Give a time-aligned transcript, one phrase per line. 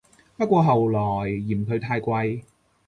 [0.35, 0.99] 不過後來
[1.47, 2.41] 嫌佢太貴